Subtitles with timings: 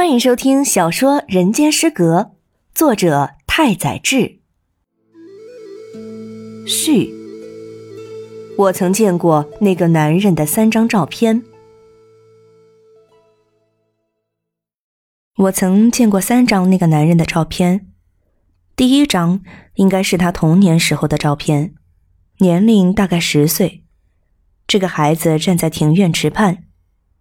[0.00, 2.20] 欢迎收听小说《人间失格》，
[2.74, 4.40] 作者太宰治。
[6.66, 7.12] 序。
[8.56, 11.42] 我曾见过那个男人的三张照片。
[15.36, 17.92] 我曾见过三张那个男人的照片。
[18.74, 19.42] 第一张
[19.74, 21.74] 应该是他童年时候的照片，
[22.38, 23.84] 年龄大概十岁。
[24.66, 26.64] 这个孩子站在庭院池畔，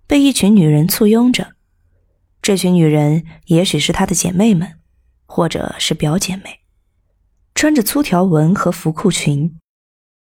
[0.07, 1.59] 被一群女人簇拥着。
[2.41, 4.80] 这群女人也许是她的姐妹们，
[5.25, 6.61] 或者是表姐妹，
[7.53, 9.59] 穿着粗条纹和福裤裙，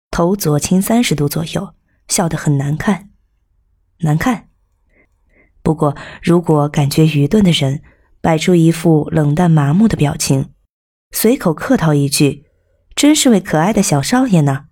[0.10, 1.74] 头左倾三十度左右，
[2.08, 3.10] 笑得很难看，
[4.00, 4.50] 难看。
[5.64, 7.84] 不过，如果感觉愚钝的人
[8.20, 10.50] 摆出一副冷淡麻木的表情，
[11.12, 12.48] 随口客套一句
[12.96, 14.66] ：“真是位可爱的小少爷呢。”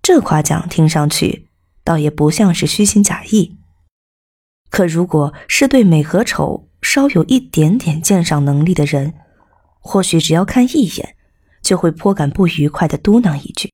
[0.00, 1.48] 这夸奖听上去
[1.82, 3.58] 倒也不像是虚情假意。
[4.74, 9.14] 可如果是对美和丑稍有一点点鉴赏能力的人，
[9.78, 11.14] 或许只要看一眼，
[11.62, 13.70] 就会颇感不愉快的嘟囔一句：“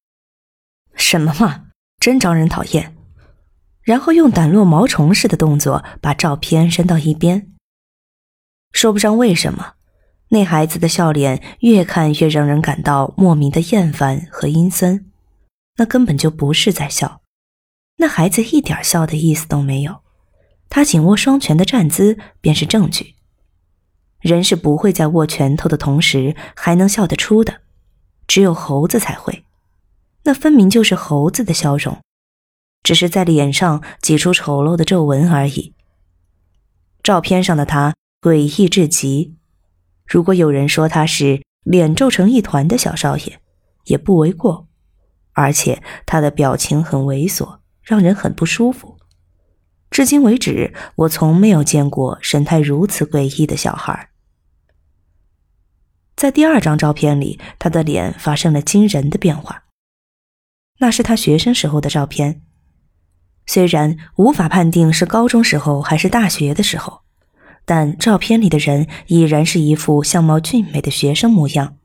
[0.94, 1.68] 什么嘛，
[2.00, 2.94] 真招人讨厌。”
[3.80, 7.50] 然后用掸落毛虫似的动作把照片扔到一边。
[8.72, 9.72] 说不上为什么，
[10.28, 15.10] 那孩子的笑脸越看越让人感到莫名的厌烦和阴森。
[15.78, 17.22] 那根本就不是在笑，
[17.96, 19.99] 那孩子一点笑的意思都没有。
[20.70, 23.16] 他紧握双拳的站姿便是证据。
[24.20, 27.60] 人是不会在握拳头的同时还能笑得出的，
[28.26, 29.44] 只有猴子才会。
[30.24, 31.98] 那分明就是猴子的笑容，
[32.82, 35.74] 只是在脸上挤出丑陋的皱纹而已。
[37.02, 39.36] 照片上的他诡异至极，
[40.06, 43.40] 如果有人说他是脸皱成一团的小少爷，
[43.86, 44.68] 也不为过。
[45.32, 48.99] 而且他的表情很猥琐，让人很不舒服。
[49.90, 54.10] 至今为止，我从没有见过神态如此诡异的小孩。
[56.16, 59.64] 在第二张照片里，他的脸发生了惊人的变化。
[60.78, 62.42] 那是他学生时候的照片，
[63.46, 67.00] 虽然无法判定是高中时候还是大学的时候，
[67.64, 71.78] 但照片里的人已然是一副相貌俊美的学生模样。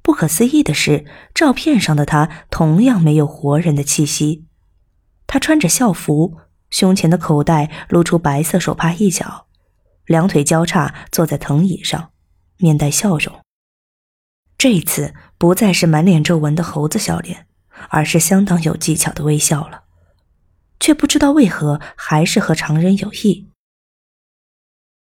[0.00, 1.04] 不可思议的是，
[1.34, 4.46] 照片上的他同样没有活人的气息。
[5.26, 6.36] 他穿着校服。
[6.70, 9.46] 胸前的口袋露出白色手帕一角，
[10.06, 12.10] 两腿交叉坐在藤椅上，
[12.56, 13.40] 面带笑容。
[14.56, 17.46] 这一次不再是满脸皱纹的猴子笑脸，
[17.88, 19.84] 而是相当有技巧的微笑了，
[20.78, 23.48] 却不知道为何还是和常人有异。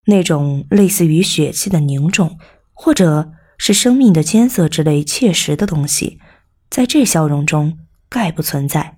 [0.05, 2.37] 那种类似于血气的凝重，
[2.73, 6.19] 或者是生命的艰涩之类切实的东西，
[6.69, 7.79] 在这笑容中
[8.09, 8.96] 概不存在。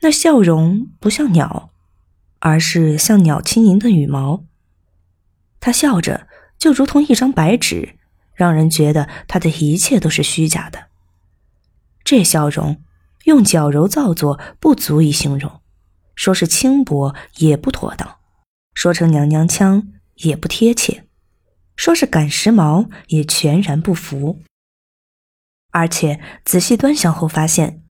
[0.00, 1.70] 那笑容不像鸟，
[2.40, 4.44] 而是像鸟轻盈的羽毛。
[5.58, 7.98] 他笑着，就如同一张白纸，
[8.34, 10.88] 让人觉得他的一切都是虚假的。
[12.04, 12.84] 这笑容，
[13.24, 15.60] 用矫揉造作不足以形容，
[16.14, 18.18] 说是轻薄也不妥当，
[18.74, 21.06] 说成娘娘腔也不贴切，
[21.74, 24.42] 说是赶时髦也全然不符。
[25.72, 27.85] 而且仔细端详后发现。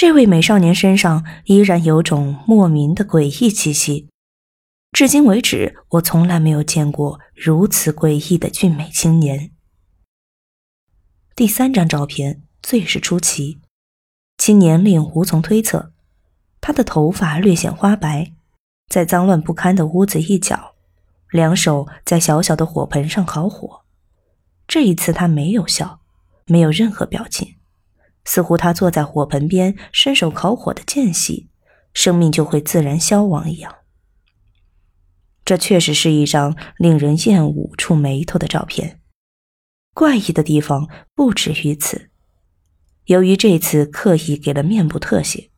[0.00, 4.08] 这位美少年身上依然有种莫名的诡异气息，
[4.92, 9.50] 至今为止，我从来没有见过如此诡异的俊美青年。
[11.34, 13.58] 第三张照片最是出奇，
[14.36, 15.92] 其年龄无从推测。
[16.60, 18.34] 他的头发略显花白，
[18.88, 20.76] 在脏乱不堪的屋子一角，
[21.32, 23.80] 两手在小小的火盆上烤火。
[24.68, 26.02] 这一次他没有笑，
[26.46, 27.56] 没有任何表情。
[28.28, 31.48] 似乎他坐在火盆边，伸手烤火的间隙，
[31.94, 33.74] 生命就会自然消亡一样。
[35.46, 39.00] 这确实是一张令人厌恶、触眉头的照片。
[39.94, 42.10] 怪异的地方不止于此。
[43.06, 45.50] 由于这次刻意给了面部特写，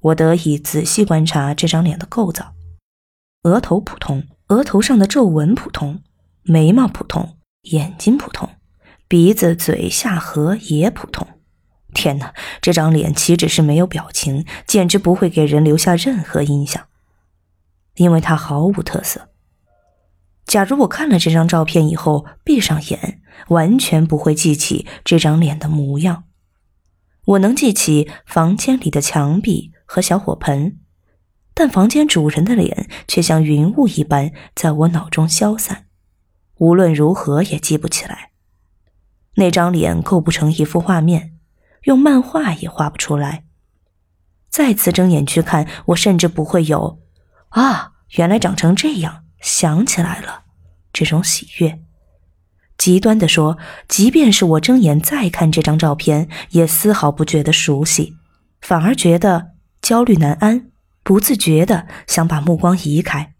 [0.00, 2.56] 我得以仔细观察这张脸的构造：
[3.44, 6.02] 额头普通，额头上的皱纹普通，
[6.42, 7.38] 眉毛普通，
[7.70, 8.50] 眼睛普通，
[9.06, 11.24] 鼻子、嘴、下颌也普通。
[11.98, 16.86] 天哪，这张脸岂止是没有表情，简直不会给人留下任何印象，
[17.96, 19.30] 因为它毫无特色。
[20.46, 26.22] 假如我看了这张照片以后闭上眼，完全不会记起这张脸的模样。
[27.24, 30.78] 我能记起房间里的墙壁和小火盆，
[31.52, 35.86] 但房间主人的脸却像云雾一般在我脑中消散，
[36.58, 38.30] 无论如何也记不起来。
[39.34, 41.37] 那张脸构不成一幅画面。
[41.84, 43.44] 用漫画也画不出来。
[44.50, 47.00] 再次睁眼去看，我甚至不会有
[47.50, 50.42] “啊，原来长成这样”想起来了，
[50.92, 51.80] 这种喜悦。
[52.76, 53.58] 极端的说，
[53.88, 58.14] 即便是我睁眼再看这张照片，也丝毫不觉得熟悉，
[58.60, 59.52] 反而觉得
[59.82, 60.70] 焦虑难安，
[61.02, 63.34] 不自觉的想把目光移开。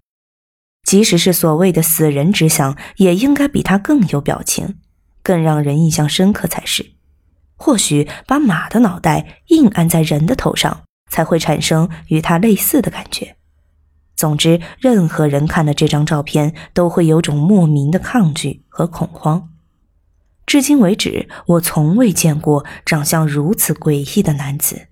[0.84, 4.78] 即使是所谓的死人之相，也应该比他更有表情，
[5.22, 6.97] 更让人印象深刻才是。
[7.58, 13.36] 或许把马的脑袋硬按在人的头上，才会产生与他类似的感觉。
[14.16, 19.50] 总之，任何人看了这张照片，都会有种莫名的抗拒和恐慌。
[20.46, 24.87] 至今为止，我从未见过长相如此诡异的男子。